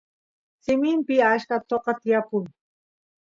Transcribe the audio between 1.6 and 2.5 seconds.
toqa tiyapun